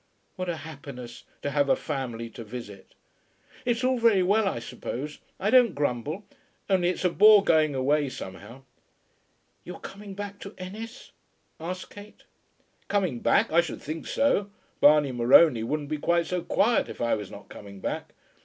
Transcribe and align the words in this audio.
"What 0.35 0.49
a 0.49 0.55
happiness 0.55 1.25
to 1.43 1.51
have 1.51 1.69
a 1.69 1.75
family 1.75 2.27
to 2.31 2.43
visit!" 2.43 2.95
"It's 3.65 3.83
all 3.83 3.99
very 3.99 4.23
well, 4.23 4.47
I 4.47 4.57
suppose. 4.57 5.19
I 5.39 5.51
don't 5.51 5.75
grumble. 5.75 6.25
Only 6.67 6.89
it's 6.89 7.05
a 7.05 7.09
bore 7.11 7.43
going 7.43 7.75
away, 7.75 8.09
somehow." 8.09 8.63
"You 9.63 9.75
are 9.75 9.79
coming 9.81 10.15
back 10.15 10.39
to 10.39 10.55
Ennis?" 10.57 11.11
asked 11.59 11.91
Kate. 11.91 12.23
"Coming 12.87 13.19
back; 13.19 13.51
I 13.51 13.61
should 13.61 13.79
think 13.83 14.07
so. 14.07 14.49
Barney 14.79 15.11
Morony 15.11 15.61
wouldn't 15.61 15.89
be 15.89 15.99
quite 15.99 16.25
so 16.25 16.41
quiet 16.41 16.89
if 16.89 16.99
I 16.99 17.13
was 17.13 17.29
not 17.29 17.47
coming 17.49 17.79
back. 17.79 18.13